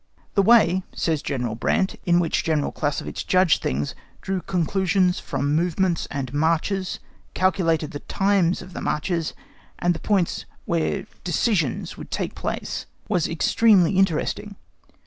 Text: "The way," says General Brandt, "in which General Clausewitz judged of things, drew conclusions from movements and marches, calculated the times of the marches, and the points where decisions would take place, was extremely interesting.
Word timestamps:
"The 0.33 0.41
way," 0.41 0.81
says 0.95 1.21
General 1.21 1.53
Brandt, 1.53 1.93
"in 2.07 2.19
which 2.19 2.43
General 2.43 2.71
Clausewitz 2.71 3.23
judged 3.23 3.57
of 3.57 3.61
things, 3.61 3.93
drew 4.19 4.41
conclusions 4.41 5.19
from 5.19 5.53
movements 5.55 6.07
and 6.09 6.33
marches, 6.33 6.97
calculated 7.35 7.91
the 7.91 7.99
times 7.99 8.63
of 8.63 8.73
the 8.73 8.81
marches, 8.81 9.35
and 9.77 9.93
the 9.93 9.99
points 9.99 10.45
where 10.65 11.05
decisions 11.23 11.97
would 11.97 12.09
take 12.09 12.33
place, 12.33 12.87
was 13.09 13.27
extremely 13.27 13.95
interesting. 13.99 14.55